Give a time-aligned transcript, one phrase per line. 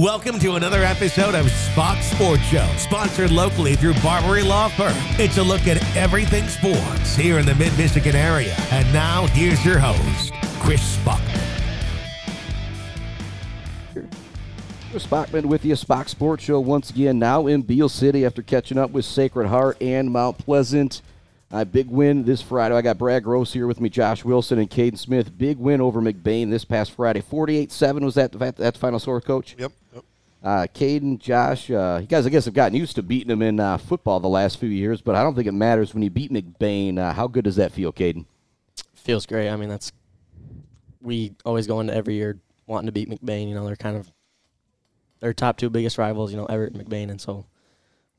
[0.00, 4.96] Welcome to another episode of Spach's Sports Show, sponsored locally through Barbary Law Firm.
[5.18, 8.54] It's a look at everything sports here in the Mid Michigan area.
[8.70, 11.38] And now, here's your host, Chris Spachman.
[14.90, 18.78] Chris Spachman with you, Spach's Sports Show once again, now in Beal City after catching
[18.78, 21.02] up with Sacred Heart and Mount Pleasant.
[21.52, 22.76] Uh, big win this Friday.
[22.76, 25.36] I got Brad Gross here with me, Josh Wilson and Cayden Smith.
[25.36, 27.20] Big win over McBain this past Friday.
[27.20, 29.56] 48-7 was that that, that final score, Coach?
[29.58, 29.72] Yep.
[29.92, 30.04] yep.
[30.44, 33.58] Uh, Cayden, Josh, uh, you guys, I guess, have gotten used to beating them in
[33.58, 36.32] uh, football the last few years, but I don't think it matters when you beat
[36.32, 36.98] McBain.
[36.98, 38.26] Uh, how good does that feel, Cayden?
[38.94, 39.50] Feels great.
[39.50, 39.92] I mean, that's
[41.02, 43.48] we always go into every year wanting to beat McBain.
[43.48, 44.10] You know, they're kind of
[45.18, 46.30] their top two biggest rivals.
[46.30, 47.44] You know, Everett and McBain, and so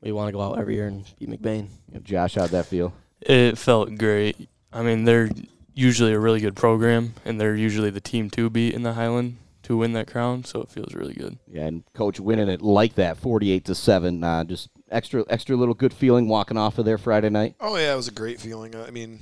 [0.02, 1.68] we want to go out every year and beat McBain.
[2.02, 2.92] Josh, how'd that feel?
[3.26, 4.48] It felt great.
[4.72, 5.30] I mean, they're
[5.74, 9.38] usually a really good program, and they're usually the team to beat in the Highland
[9.64, 10.44] to win that crown.
[10.44, 11.38] So it feels really good.
[11.46, 14.22] Yeah, and coach winning it like that, forty-eight to seven.
[14.24, 17.54] Uh, just extra, extra little good feeling walking off of there Friday night.
[17.60, 18.74] Oh yeah, it was a great feeling.
[18.74, 19.20] I mean,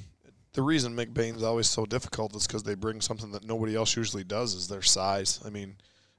[0.52, 4.24] the reason McBain's always so difficult is because they bring something that nobody else usually
[4.24, 5.40] does is their size.
[5.44, 5.76] I mean,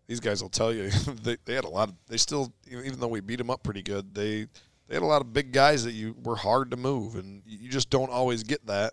[0.07, 0.89] these guys will tell you
[1.23, 1.95] they, they had a lot of.
[2.07, 4.47] They still, even though we beat them up pretty good, they
[4.91, 7.69] they had a lot of big guys that you were hard to move, and you
[7.69, 8.91] just don't always get that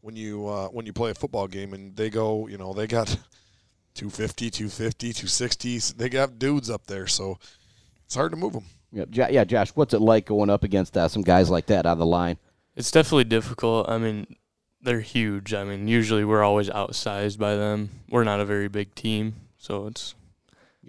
[0.00, 1.74] when you uh, when you play a football game.
[1.74, 3.08] And they go, you know, they got
[3.94, 5.78] 250, 250, 260.
[5.98, 7.38] They got dudes up there, so
[8.06, 8.64] it's hard to move them.
[8.90, 11.98] Yeah, yeah, Josh, what's it like going up against uh, some guys like that on
[11.98, 12.38] the line?
[12.74, 13.90] It's definitely difficult.
[13.90, 14.36] I mean,
[14.80, 15.52] they're huge.
[15.52, 17.90] I mean, usually we're always outsized by them.
[18.08, 20.14] We're not a very big team, so it's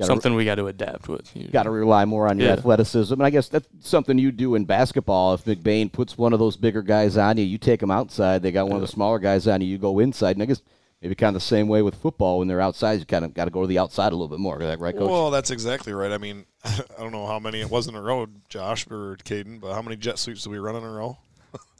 [0.02, 1.32] something re- we got to adapt with.
[1.52, 2.54] Got to rely more on your yeah.
[2.54, 5.34] athleticism, and I guess that's something you do in basketball.
[5.34, 8.42] If McBain puts one of those bigger guys on you, you take them outside.
[8.42, 8.78] They got one yeah.
[8.78, 10.36] of the smaller guys on you, you go inside.
[10.36, 10.62] And I guess
[11.02, 13.46] maybe kind of the same way with football when they're outside, you kind of got
[13.46, 14.58] to go to the outside a little bit more.
[14.58, 15.10] Right, Coach?
[15.10, 16.12] Well, that's exactly right.
[16.12, 19.60] I mean, I don't know how many it was in a row, Josh or Cayden,
[19.60, 21.18] but how many jet sweeps did we run in a row?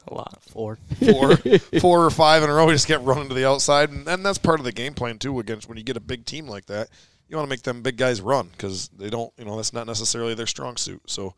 [0.08, 0.40] A lot.
[0.42, 0.78] Four.
[1.04, 1.36] Four.
[1.80, 2.66] Four or five in a row.
[2.66, 3.90] We just kept running to the outside.
[3.90, 6.24] And, and that's part of the game plan, too, against when you get a big
[6.24, 6.88] team like that
[7.28, 9.86] you want to make them big guys run because they don't, you know, that's not
[9.86, 11.02] necessarily their strong suit.
[11.06, 11.34] So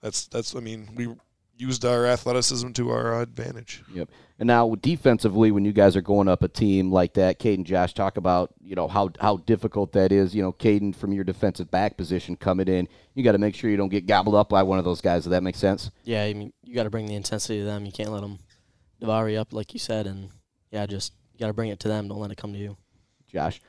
[0.00, 1.08] that's that's I mean we
[1.56, 3.82] used our athleticism to our advantage.
[3.92, 4.08] Yep.
[4.38, 7.92] And now defensively, when you guys are going up a team like that, Cayden, Josh,
[7.92, 10.34] talk about you know how how difficult that is.
[10.34, 13.70] You know, Cayden from your defensive back position coming in, you got to make sure
[13.70, 15.24] you don't get gobbled up by one of those guys.
[15.24, 15.90] Does that make sense?
[16.04, 17.84] Yeah, I mean you got to bring the intensity to them.
[17.84, 18.38] You can't let them
[19.00, 20.30] devour you up like you said, and
[20.70, 22.06] yeah, just you got to bring it to them.
[22.08, 22.76] Don't let it come to you.
[23.26, 23.60] Josh.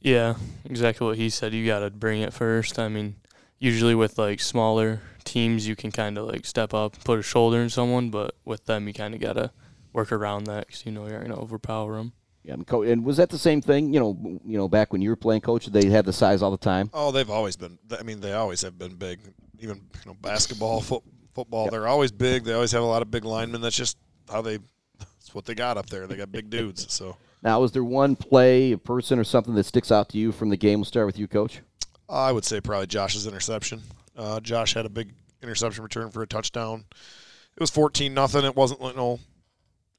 [0.00, 1.52] Yeah, exactly what he said.
[1.52, 2.78] You got to bring it first.
[2.78, 3.16] I mean,
[3.58, 7.60] usually with like smaller teams, you can kind of like step up, put a shoulder
[7.60, 9.50] in someone, but with them, you kind of got to
[9.92, 12.12] work around that because you know you're going to overpower them.
[12.44, 13.92] Yeah, and was that the same thing?
[13.92, 16.50] You know, you know, back when you were playing coach, they had the size all
[16.50, 16.88] the time.
[16.94, 17.78] Oh, they've always been.
[17.98, 19.20] I mean, they always have been big.
[19.58, 21.02] Even you know, basketball, fo-
[21.34, 21.72] football, yep.
[21.72, 22.44] they're always big.
[22.44, 23.60] They always have a lot of big linemen.
[23.60, 23.98] That's just
[24.30, 24.58] how they.
[24.98, 26.06] That's what they got up there.
[26.06, 26.90] They got big dudes.
[26.90, 30.32] So now, is there one play, a person, or something that sticks out to you
[30.32, 30.80] from the game?
[30.80, 31.60] We'll start with you, Coach.
[32.08, 33.82] I would say probably Josh's interception.
[34.16, 35.12] Uh, Josh had a big
[35.42, 36.84] interception return for a touchdown.
[37.54, 38.44] It was fourteen nothing.
[38.44, 39.20] It wasn't you know,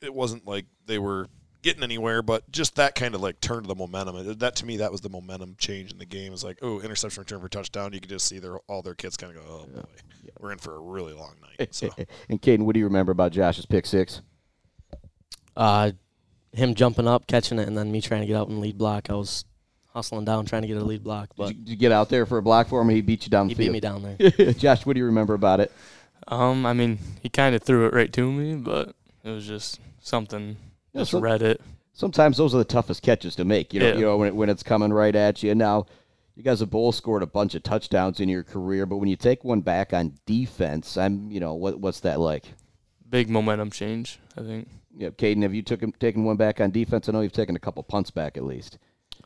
[0.01, 1.27] it wasn't like they were
[1.61, 4.37] getting anywhere, but just that kind of like turned the momentum.
[4.39, 6.33] That to me, that was the momentum change in the game.
[6.33, 7.93] It's like, oh, interception return for touchdown.
[7.93, 9.83] You could just see their all their kids kind of go, oh boy,
[10.23, 10.31] yeah.
[10.39, 11.69] we're in for a really long night.
[11.73, 11.89] So.
[12.29, 14.21] and Cayden, what do you remember about Josh's pick six?
[15.55, 15.91] Uh,
[16.53, 19.09] him jumping up, catching it, and then me trying to get out and lead block.
[19.09, 19.45] I was
[19.93, 21.29] hustling down trying to get a lead block.
[21.35, 22.89] But did you, did you get out there for a block for him?
[22.89, 23.73] he beat you down he the field.
[23.73, 24.53] beat me down there.
[24.53, 25.71] Josh, what do you remember about it?
[26.27, 29.79] Um, I mean, he kind of threw it right to me, but it was just
[29.99, 30.57] something.
[30.93, 31.61] Yeah, just read it.
[31.93, 33.73] Sometimes those are the toughest catches to make.
[33.73, 33.95] You know, yeah.
[33.95, 35.53] you know when, it, when it's coming right at you.
[35.53, 35.85] Now
[36.35, 39.17] you guys have both scored a bunch of touchdowns in your career, but when you
[39.17, 42.45] take one back on defense, I'm you know what what's that like?
[43.09, 44.69] Big momentum change, I think.
[44.95, 47.07] Yeah, Cayden, have you took, taken one back on defense?
[47.07, 48.79] I know you've taken a couple punts back at least.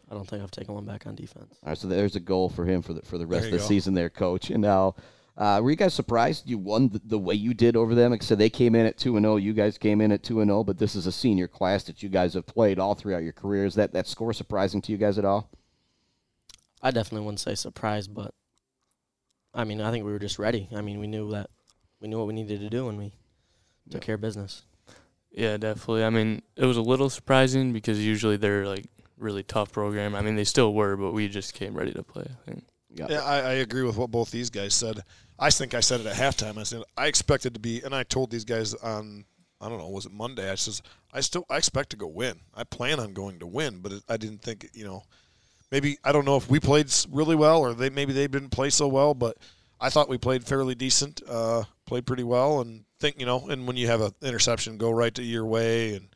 [0.09, 1.57] I don't think I've taken one back on defense.
[1.63, 3.57] All right, so there's a goal for him for the for the rest of the
[3.57, 3.63] go.
[3.63, 4.51] season, there, Coach.
[4.51, 4.95] And now,
[5.37, 8.11] uh, were you guys surprised you won the, the, way you did over them?
[8.11, 9.33] Like I said, they came in at two and zero.
[9.33, 11.47] Oh, you guys came in at two and zero, oh, but this is a senior
[11.47, 13.73] class that you guys have played all throughout your careers.
[13.75, 15.49] That that score surprising to you guys at all?
[16.81, 18.35] I definitely wouldn't say surprised, but
[19.53, 20.69] I mean, I think we were just ready.
[20.75, 21.49] I mean, we knew that
[21.99, 23.13] we knew what we needed to do, and we
[23.89, 24.63] took care of business.
[25.33, 26.03] Yeah, definitely.
[26.03, 28.85] I mean, it was a little surprising because usually they're like
[29.17, 30.15] really tough program.
[30.15, 32.25] I mean, they still were, but we just came ready to play.
[32.29, 32.63] I think.
[32.89, 35.01] Yeah, yeah I, I, agree with what both these guys said.
[35.39, 36.59] I think I said it at halftime.
[36.59, 39.25] I said I expected to be, and I told these guys on
[39.59, 40.51] I don't know, was it Monday?
[40.51, 40.81] I says
[41.11, 42.39] I still I expect to go win.
[42.53, 45.03] I plan on going to win, but it, I didn't think you know
[45.71, 48.69] maybe I don't know if we played really well or they maybe they didn't play
[48.69, 49.37] so well, but
[49.79, 53.47] I thought we played fairly decent, uh, played pretty well, and think you know.
[53.49, 56.07] And when you have an interception go right to your way, and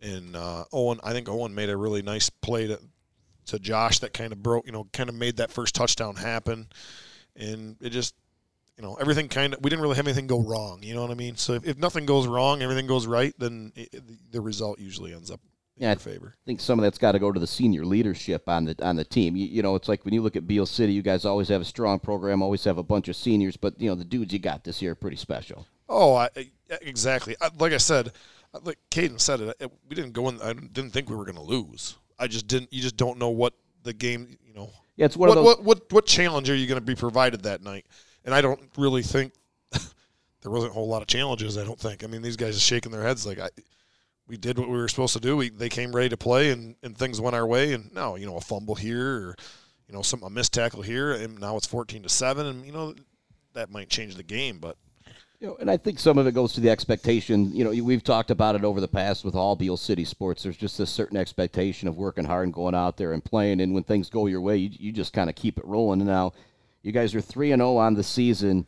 [0.00, 2.80] and uh, Owen, I think Owen made a really nice play to
[3.46, 6.68] to Josh that kind of broke, you know, kind of made that first touchdown happen,
[7.36, 8.14] and it just.
[8.78, 9.62] You know, everything kind of.
[9.62, 10.82] We didn't really have anything go wrong.
[10.82, 11.36] You know what I mean?
[11.36, 15.30] So if, if nothing goes wrong, everything goes right, then it, the result usually ends
[15.30, 15.40] up
[15.76, 16.34] in Yeah, your favor.
[16.36, 18.96] I think some of that's got to go to the senior leadership on the on
[18.96, 19.36] the team.
[19.36, 21.60] You, you know, it's like when you look at Beal City, you guys always have
[21.60, 24.38] a strong program, always have a bunch of seniors, but you know the dudes you
[24.38, 25.66] got this year are pretty special.
[25.88, 26.28] Oh, I,
[26.80, 27.36] exactly.
[27.40, 28.12] I, like I said,
[28.64, 29.70] like Cayden said it, it.
[29.88, 30.40] We didn't go in.
[30.40, 31.96] I didn't think we were going to lose.
[32.18, 32.72] I just didn't.
[32.72, 34.36] You just don't know what the game.
[34.46, 35.56] You know, Yeah, it's one what, of those.
[35.56, 37.86] what what what challenge are you going to be provided that night?
[38.24, 39.32] And I don't really think
[39.72, 41.58] there wasn't a whole lot of challenges.
[41.58, 42.04] I don't think.
[42.04, 43.48] I mean, these guys are shaking their heads like I.
[44.32, 45.36] We did what we were supposed to do.
[45.36, 47.74] We they came ready to play, and, and things went our way.
[47.74, 49.36] And now you know a fumble here, or
[49.86, 52.72] you know some a missed tackle here, and now it's fourteen to seven, and you
[52.72, 52.94] know
[53.52, 54.58] that might change the game.
[54.58, 54.78] But
[55.38, 57.54] You know, and I think some of it goes to the expectation.
[57.54, 60.44] You know, we've talked about it over the past with all Beal City sports.
[60.44, 63.60] There's just a certain expectation of working hard and going out there and playing.
[63.60, 66.00] And when things go your way, you, you just kind of keep it rolling.
[66.00, 66.32] And now,
[66.82, 68.66] you guys are three and zero on the season.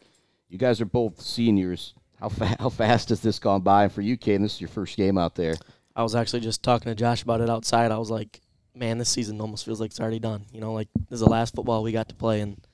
[0.50, 1.94] You guys are both seniors.
[2.20, 3.84] How fa- how fast has this gone by?
[3.84, 5.54] And for you, Cayden, this is your first game out there.
[5.96, 7.92] I was actually just talking to Josh about it outside.
[7.92, 8.40] I was like,
[8.74, 10.46] man, this season almost feels like it's already done.
[10.52, 12.66] You know, like this is the last football we got to play, and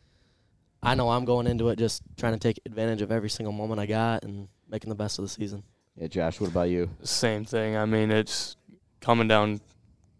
[0.83, 3.81] I know I'm going into it just trying to take advantage of every single moment
[3.81, 5.63] I got and making the best of the season.
[5.97, 6.89] Yeah, Josh, what about you?
[7.03, 7.77] Same thing.
[7.77, 8.57] I mean, it's
[9.01, 9.61] coming down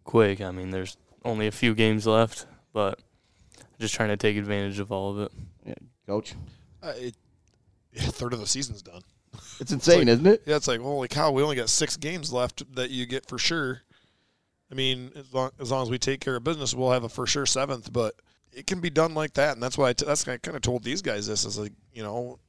[0.03, 0.41] quick.
[0.41, 2.99] I mean, there's only a few games left, but
[3.79, 5.31] just trying to take advantage of all of it.
[5.65, 5.73] Yeah.
[6.05, 6.35] Coach?
[6.83, 7.20] uh, it, yeah,
[7.97, 9.01] a third of the season's done.
[9.59, 10.43] It's insane, like- isn't it?
[10.45, 13.37] Yeah, it's like holy cow, we only got six games left that you get for
[13.37, 13.81] sure.
[14.71, 17.09] I mean, as long as, long as we take care of business, we'll have a
[17.09, 17.91] for sure seventh.
[17.91, 18.15] But
[18.53, 20.61] it can be done like that, and that's why I t- that's I kind of
[20.61, 22.39] told these guys this is like you know,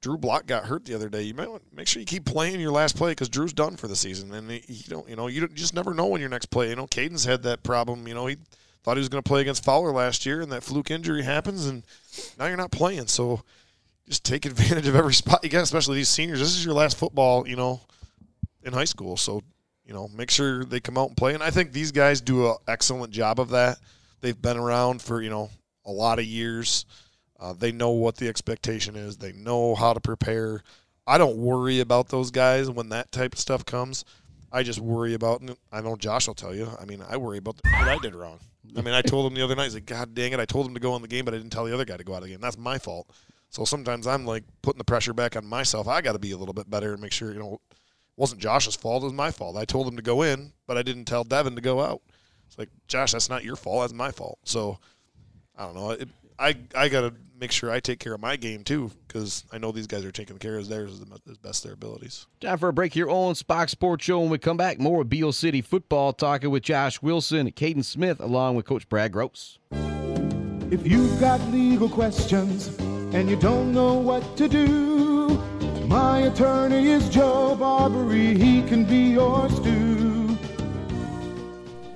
[0.00, 1.22] Drew Block got hurt the other day.
[1.22, 3.88] You might want make sure you keep playing your last play because Drew's done for
[3.88, 6.20] the season, and he, you don't you know you, don't, you just never know when
[6.20, 6.70] your next play.
[6.70, 8.06] You know, Cayden's had that problem.
[8.06, 8.36] You know, he
[8.84, 11.66] thought he was going to play against Fowler last year, and that fluke injury happens,
[11.66, 11.84] and
[12.38, 13.08] now you're not playing.
[13.08, 13.42] So
[14.10, 16.40] just take advantage of every spot you get, especially these seniors.
[16.40, 17.80] This is your last football, you know,
[18.62, 19.16] in high school.
[19.16, 19.40] So,
[19.86, 21.32] you know, make sure they come out and play.
[21.32, 23.78] And I think these guys do an excellent job of that.
[24.20, 25.48] They've been around for, you know,
[25.86, 26.84] a lot of years.
[27.38, 29.16] Uh, they know what the expectation is.
[29.16, 30.62] They know how to prepare.
[31.06, 34.04] I don't worry about those guys when that type of stuff comes.
[34.52, 35.40] I just worry about.
[35.40, 36.68] and I know Josh will tell you.
[36.80, 38.40] I mean, I worry about what I did wrong.
[38.76, 39.64] I mean, I told him the other night.
[39.64, 41.38] He's like, "God dang it!" I told him to go in the game, but I
[41.38, 42.40] didn't tell the other guy to go out of the game.
[42.40, 43.08] That's my fault.
[43.50, 45.88] So sometimes I'm like putting the pressure back on myself.
[45.88, 47.76] I got to be a little bit better and make sure you know it
[48.16, 49.02] wasn't Josh's fault.
[49.02, 49.56] It was my fault.
[49.56, 52.00] I told him to go in, but I didn't tell Devin to go out.
[52.46, 53.82] It's like Josh, that's not your fault.
[53.82, 54.38] That's my fault.
[54.44, 54.78] So
[55.56, 55.90] I don't know.
[55.90, 56.08] It,
[56.38, 59.58] I I got to make sure I take care of my game too because I
[59.58, 62.26] know these guys are taking care of theirs as, the, as best their abilities.
[62.40, 64.20] Time for a break here on Spach's Sports Show.
[64.20, 67.82] When we come back, more with Beal City football, talking with Josh Wilson and Cayden
[67.82, 69.58] Smith, along with Coach Brad Gross.
[70.70, 72.68] If you've got legal questions
[73.12, 75.28] and you don't know what to do,
[75.86, 78.38] my attorney is Joe Barbary.
[78.38, 79.89] He can be yours too.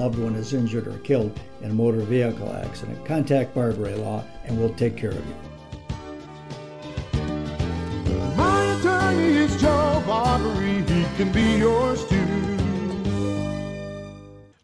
[0.00, 4.58] loved one is injured or killed in a motor vehicle accident, contact Barbary Law and
[4.58, 5.34] we'll take care of you.
[8.34, 10.80] My attorney is Joe Barbary.
[10.80, 12.16] He can be yours too.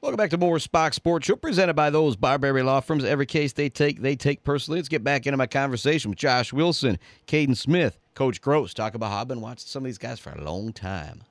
[0.01, 3.05] Welcome back to more Spach's Sports Show, presented by those Barbary Law Firms.
[3.05, 4.79] Every case they take, they take personally.
[4.79, 8.73] Let's get back into my conversation with Josh Wilson, Cayden Smith, Coach Gross.
[8.73, 11.25] Talk about how I've been watching some of these guys for a long time.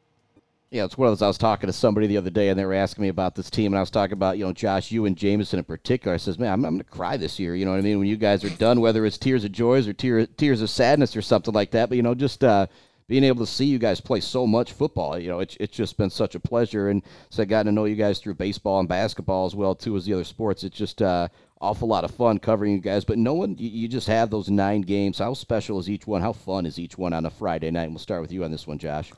[0.71, 1.21] Yeah, it's one of those.
[1.21, 3.49] I was talking to somebody the other day, and they were asking me about this
[3.49, 6.15] team, and I was talking about, you know, Josh, you and Jameson in particular.
[6.15, 7.55] I says, man, I'm, I'm going to cry this year.
[7.55, 7.99] You know what I mean?
[7.99, 11.15] When you guys are done, whether it's tears of joys or tear, tears of sadness
[11.15, 11.89] or something like that.
[11.89, 12.67] But you know, just uh,
[13.07, 15.97] being able to see you guys play so much football, you know, it's it's just
[15.97, 16.89] been such a pleasure.
[16.89, 19.95] And so I got to know you guys through baseball and basketball as well too
[19.95, 20.63] as the other sports.
[20.63, 21.27] It's just uh,
[21.61, 23.05] awful lot of fun covering you guys.
[23.05, 25.19] But no one, you, you just have those nine games.
[25.19, 26.21] How special is each one?
[26.21, 27.83] How fun is each one on a Friday night?
[27.83, 29.11] And we'll start with you on this one, Josh.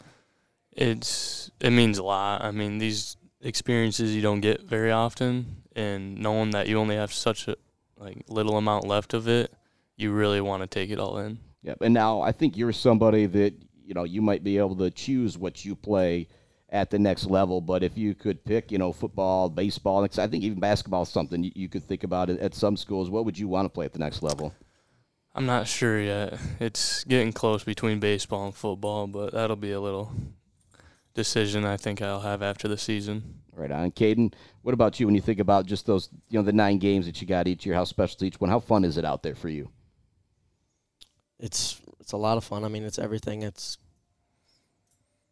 [0.78, 2.44] It's it means a lot.
[2.44, 5.64] I mean, these experiences you don't get very often.
[5.76, 7.56] and knowing that you only have such a
[7.98, 9.54] like little amount left of it,
[9.96, 11.40] you really want to take it all in.
[11.64, 11.82] Yep.
[11.82, 13.54] And now I think you're somebody that
[13.84, 16.28] you know you might be able to choose what you play
[16.70, 17.62] at the next level.
[17.62, 21.44] But if you could pick, you know, football, baseball, I think even basketball is something
[21.44, 23.10] you, you could think about at some schools.
[23.10, 24.54] What would you want to play at the next level?
[25.34, 26.40] I'm not sure yet.
[26.60, 30.12] It's getting close between baseball and football, but that'll be a little
[31.18, 33.42] decision I think I'll have after the season.
[33.52, 34.34] Right on, Cayden.
[34.62, 37.20] What about you when you think about just those, you know, the nine games that
[37.20, 37.74] you got each year?
[37.74, 38.52] How special is each one?
[38.52, 39.70] How fun is it out there for you?
[41.40, 42.64] It's it's a lot of fun.
[42.64, 43.42] I mean, it's everything.
[43.42, 43.80] It's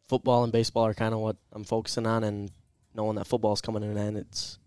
[0.07, 2.49] football and baseball are kind of what I'm focusing on, and
[2.95, 4.57] knowing that football's coming to an end, it's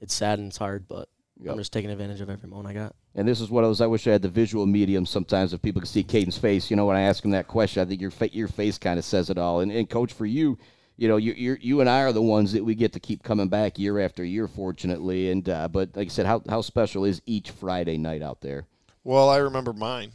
[0.00, 1.08] it's sad and it's hard, but
[1.40, 1.52] yep.
[1.52, 2.94] I'm just taking advantage of every moment I got.
[3.14, 3.80] And this is what I was.
[3.80, 5.06] I wish I had the visual medium.
[5.06, 7.82] Sometimes if people could see Cayden's face, you know, when I ask him that question,
[7.82, 9.60] I think your fa- your face kind of says it all.
[9.60, 10.58] And, and coach, for you,
[10.96, 13.22] you know, you you you and I are the ones that we get to keep
[13.22, 15.30] coming back year after year, fortunately.
[15.30, 18.66] And uh, but like I said, how how special is each Friday night out there?
[19.04, 20.12] Well, I remember mine,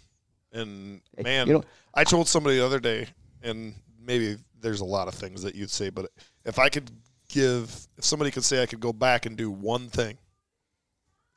[0.51, 1.63] and man, you know,
[1.93, 3.07] I told somebody the other day,
[3.41, 3.73] and
[4.05, 6.11] maybe there's a lot of things that you'd say, but
[6.45, 6.91] if I could
[7.29, 10.17] give, if somebody could say I could go back and do one thing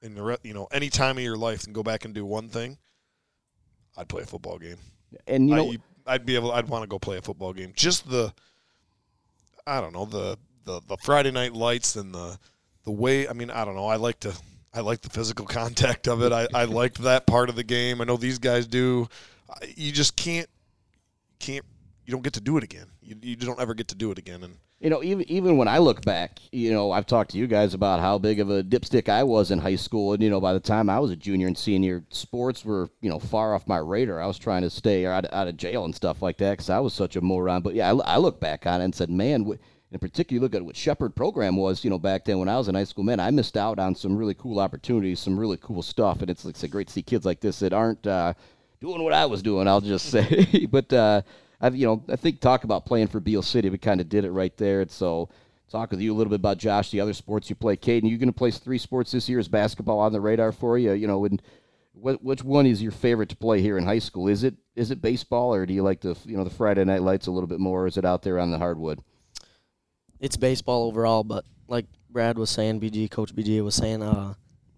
[0.03, 2.25] in the re- you know any time of your life and go back and do
[2.25, 2.79] one thing,
[3.97, 4.79] I'd play a football game.
[5.27, 5.73] And you know,
[6.07, 6.53] I, I'd be able.
[6.53, 7.73] I'd want to go play a football game.
[7.75, 8.33] Just the,
[9.67, 12.39] I don't know the the the Friday night lights and the
[12.85, 13.29] the way.
[13.29, 13.87] I mean, I don't know.
[13.87, 14.35] I like to.
[14.75, 16.33] I like the physical contact of it.
[16.33, 18.01] I, I liked that part of the game.
[18.01, 19.09] I know these guys do.
[19.75, 20.49] You just can't
[21.39, 21.65] can't
[22.07, 22.87] you don't get to do it again.
[23.03, 24.43] You, you don't ever get to do it again.
[24.45, 27.47] And you know, even even when I look back, you know, I've talked to you
[27.47, 30.41] guys about how big of a dipstick I was in high school, and you know,
[30.41, 33.67] by the time I was a junior and senior, sports were you know far off
[33.67, 34.21] my radar.
[34.21, 36.79] I was trying to stay out, out of jail and stuff like that because I
[36.81, 37.63] was such a moron.
[37.63, 39.59] But yeah, I, I look back on it and said, man.
[39.93, 42.59] in particular, you look at what Shepherd program was, you know, back then when I
[42.59, 43.05] was in high school.
[43.05, 46.45] Man, I missed out on some really cool opportunities, some really cool stuff, and it's,
[46.45, 48.35] like, it's great to see kids like this that aren't uh,
[48.81, 49.69] doing what I was doing.
[49.69, 51.23] I'll just say, but uh,
[51.61, 53.71] I you know I think talk about playing for Beal City.
[53.71, 54.83] We kind of did it right there.
[54.83, 55.29] And so
[55.71, 57.77] talk with you a little bit about Josh, the other sports you play.
[57.77, 59.39] Cayden, you're going to play three sports this year?
[59.39, 60.93] Is basketball on the radar for you?
[60.93, 61.41] You know, and
[61.93, 64.29] what which one is your favorite to play here in high school?
[64.29, 67.03] Is it is it baseball or do you like the you know the Friday night
[67.03, 67.85] lights a little bit more?
[67.85, 69.01] Or is it out there on the hardwood?
[70.21, 74.35] It's baseball overall, but like Brad was saying, BG Coach BG was saying, uh,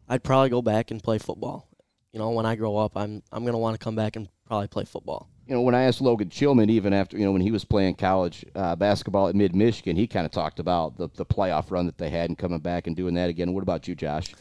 [0.08, 1.68] I'd probably go back and play football.
[2.12, 4.68] You know, when I grow up, I'm I'm gonna want to come back and probably
[4.68, 7.50] play football you know, when I asked Logan Chilman, even after, you know, when he
[7.50, 11.25] was playing college uh, basketball at Mid Michigan, he kind of talked about the, the
[11.25, 13.55] playoff run that they had and coming back and doing that again.
[13.55, 14.35] What about you, Josh?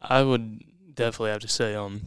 [0.00, 0.62] I would
[0.94, 2.02] definitely have to say um,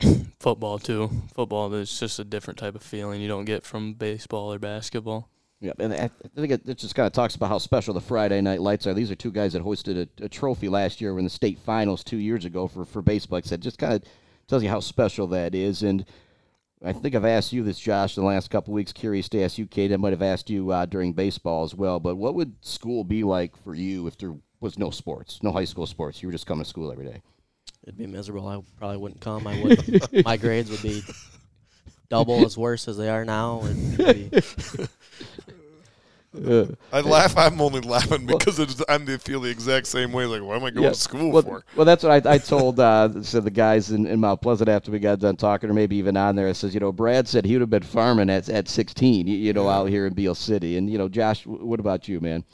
[0.38, 1.10] football, too.
[1.34, 5.28] Football is just a different type of feeling you don't get from baseball or basketball.
[5.60, 8.60] Yeah, and I think it, just kind of talks about how special the Friday night
[8.60, 8.94] lights are.
[8.94, 12.04] These are two guys that hoisted a, a trophy last year in the state finals
[12.04, 13.38] two years ago for, for baseball.
[13.38, 14.04] Like I said, just kind of
[14.46, 15.82] tells you how special that is.
[15.82, 16.04] And
[16.84, 18.92] I think I've asked you this, Josh, in the last couple weeks.
[18.92, 19.92] Curious to ask you, Kate.
[19.92, 21.98] I might have asked you uh, during baseball as well.
[21.98, 25.64] But what would school be like for you if there was no sports, no high
[25.64, 26.22] school sports?
[26.22, 27.22] You were just coming to school every day.
[27.82, 28.46] It'd be miserable.
[28.46, 29.46] I probably wouldn't come.
[29.46, 30.24] I would.
[30.24, 31.02] my grades would be
[32.08, 33.62] double as worse as they are now.
[36.34, 37.36] I laugh.
[37.38, 40.26] I'm only laughing because well, I'm the feel the exact same way.
[40.26, 41.64] Like, why am I going yeah, to school well, for?
[41.74, 44.90] Well, that's what I, I told uh, said the guys in, in Mount Pleasant after
[44.90, 46.48] we got done talking, or maybe even on there.
[46.48, 49.36] I says, you know, Brad said he would have been farming at at 16, you,
[49.36, 49.76] you know, yeah.
[49.76, 50.76] out here in Beal City.
[50.76, 52.44] And you know, Josh, what about you, man?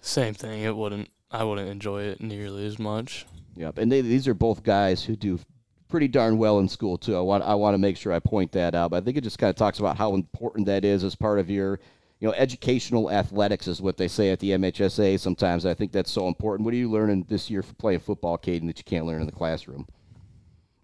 [0.00, 0.62] Same thing.
[0.62, 1.08] It wouldn't.
[1.30, 3.26] I wouldn't enjoy it nearly as much.
[3.56, 3.78] Yep.
[3.78, 5.40] And they, these are both guys who do
[5.88, 7.16] pretty darn well in school too.
[7.16, 8.90] I want I want to make sure I point that out.
[8.90, 11.38] But I think it just kind of talks about how important that is as part
[11.38, 11.80] of your
[12.24, 15.66] you know, educational athletics is what they say at the MHSA sometimes.
[15.66, 16.64] I think that's so important.
[16.64, 19.26] What are you learning this year for playing football, Cayden, that you can't learn in
[19.26, 19.86] the classroom?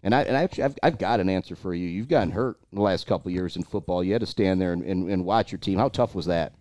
[0.03, 1.87] And I and I actually I've, I've got an answer for you.
[1.87, 4.03] You've gotten hurt in the last couple years in football.
[4.03, 5.79] You had to stand there and, and, and watch your team.
[5.79, 6.53] How tough was that?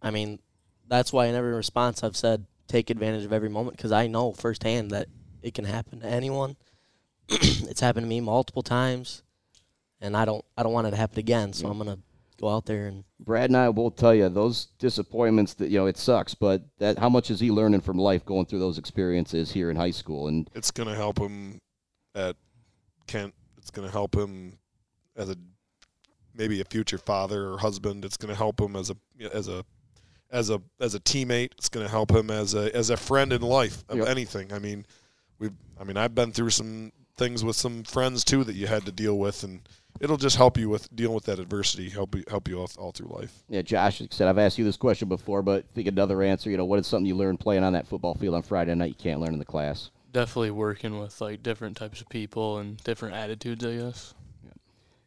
[0.00, 0.38] I mean,
[0.88, 4.32] that's why in every response I've said take advantage of every moment because I know
[4.32, 5.08] firsthand that
[5.42, 6.56] it can happen to anyone.
[7.28, 9.22] it's happened to me multiple times,
[10.00, 11.52] and I don't I don't want it to happen again.
[11.52, 11.72] So yeah.
[11.72, 11.98] I'm gonna
[12.44, 15.86] go out there and Brad and I will tell you those disappointments that you know
[15.86, 19.50] it sucks, but that how much is he learning from life going through those experiences
[19.50, 21.58] here in high school and it's going to help him
[22.14, 22.36] at
[23.06, 23.34] Kent.
[23.56, 24.58] It's going to help him
[25.16, 25.36] as a
[26.34, 28.04] maybe a future father or husband.
[28.04, 28.96] It's going to help him as a
[29.32, 29.64] as a
[30.30, 31.52] as a as a teammate.
[31.56, 34.08] It's going to help him as a as a friend in life of yep.
[34.08, 34.52] anything.
[34.52, 34.84] I mean,
[35.38, 38.84] we've I mean I've been through some things with some friends too that you had
[38.84, 39.66] to deal with and
[40.00, 42.92] it'll just help you with dealing with that adversity, help you help you all, all
[42.92, 43.42] through life.
[43.48, 46.50] Yeah, Josh like said I've asked you this question before, but think another answer.
[46.50, 48.88] You know, what is something you learned playing on that football field on Friday night
[48.88, 49.90] you can't learn in the class?
[50.12, 54.14] Definitely working with like different types of people and different attitudes, I guess.
[54.44, 54.52] Yeah.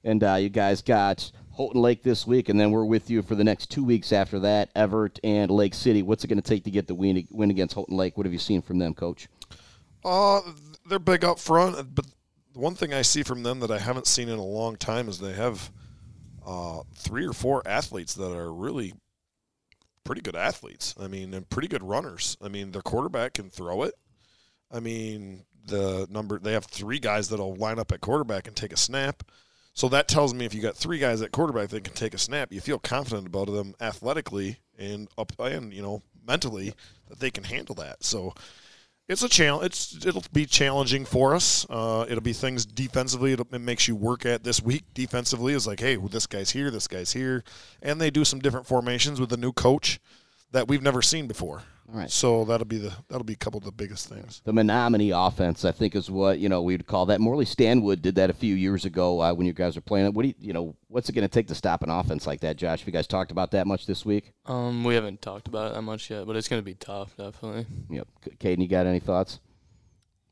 [0.03, 3.35] And uh, you guys got Houghton Lake this week, and then we're with you for
[3.35, 4.69] the next two weeks after that.
[4.75, 6.03] Everett and Lake City.
[6.03, 8.17] What's it going to take to get the win, win against Houghton Lake?
[8.17, 9.27] What have you seen from them, Coach?
[10.03, 10.41] Uh,
[10.87, 12.05] they're big up front, but
[12.57, 15.07] the one thing I see from them that I haven't seen in a long time
[15.07, 15.71] is they have
[16.43, 18.93] uh, three or four athletes that are really
[20.03, 20.95] pretty good athletes.
[20.99, 22.35] I mean, and pretty good runners.
[22.41, 23.93] I mean, their quarterback can throw it.
[24.71, 28.73] I mean, the number they have three guys that'll line up at quarterback and take
[28.73, 29.21] a snap.
[29.75, 32.17] So that tells me if you got three guys at quarterback that can take a
[32.17, 36.73] snap, you feel confident about them athletically and up and you know mentally
[37.09, 38.03] that they can handle that.
[38.03, 38.33] So
[39.07, 39.65] it's a challenge.
[39.65, 41.65] It's it'll be challenging for us.
[41.69, 43.33] Uh, it'll be things defensively.
[43.33, 45.53] It'll, it makes you work at this week defensively.
[45.53, 47.43] Is like, hey, well, this guy's here, this guy's here,
[47.81, 49.99] and they do some different formations with the new coach
[50.51, 51.63] that we've never seen before.
[51.89, 52.11] All right.
[52.11, 54.41] So that'll be the that'll be a couple of the biggest things.
[54.43, 57.21] The Menominee offense, I think, is what you know we'd call that.
[57.21, 60.13] Morley Stanwood did that a few years ago uh, when you guys were playing it.
[60.13, 60.75] What do you, you know?
[60.89, 62.79] What's it going to take to stop an offense like that, Josh?
[62.79, 64.33] Have you guys talked about that much this week?
[64.45, 67.15] Um, we haven't talked about it that much yet, but it's going to be tough,
[67.15, 67.65] definitely.
[67.89, 68.07] Yep.
[68.39, 69.39] Cayden, you got any thoughts?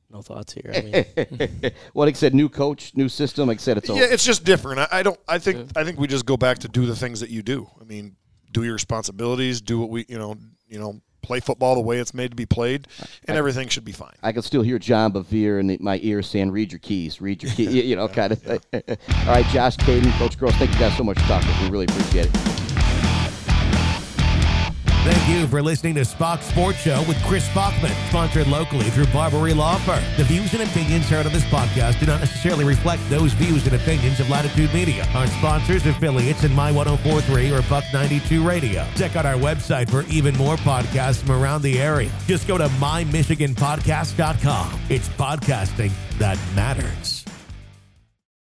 [0.09, 0.71] No thoughts here.
[0.73, 3.47] I mean, well, like I said, new coach, new system.
[3.47, 4.79] Like I said, it's Yeah, it's just different.
[4.79, 5.19] I, I don't.
[5.27, 5.71] I think.
[5.75, 7.67] I think we just go back to do the things that you do.
[7.81, 8.15] I mean,
[8.51, 9.61] do your responsibilities.
[9.61, 10.05] Do what we.
[10.07, 10.35] You know.
[10.67, 11.01] You know.
[11.25, 12.87] Play football the way it's made to be played,
[13.27, 14.13] and everything should be fine.
[14.21, 17.41] I can still hear John Bevere in the, my ear saying, "Read your keys, read
[17.41, 18.41] your keys," you know, kind of.
[18.41, 18.59] thing.
[18.73, 21.49] All right, Josh, Cayden, Coach Gross, thank you guys so much for talking.
[21.63, 22.74] We really appreciate it.
[25.05, 29.53] Thank you for listening to Spach's Sports Show with Chris Spachman, sponsored locally through Barbary
[29.53, 30.03] Law Firm.
[30.17, 33.75] The views and opinions heard on this podcast do not necessarily reflect those views and
[33.75, 38.83] opinions of Latitude Media, our sponsors, affiliates, and My 1043 or Buck 92 Radio.
[38.95, 42.11] Check out our website for even more podcasts from around the area.
[42.25, 44.79] Just go to mymichiganpodcast.com.
[44.89, 47.14] It's podcasting that matters.